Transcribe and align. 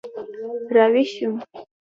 را 0.75 0.85
ویښ 0.93 1.09
شوم. 1.15 1.33